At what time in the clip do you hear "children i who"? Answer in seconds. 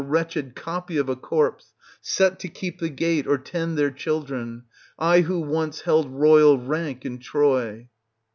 3.91-5.39